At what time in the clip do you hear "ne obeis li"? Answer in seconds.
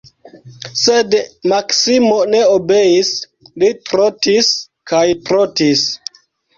2.33-3.73